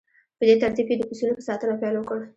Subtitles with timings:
[0.37, 2.19] په دې ترتیب یې د پسونو په ساتنه پیل وکړ